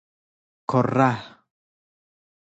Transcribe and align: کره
کره 0.69 1.09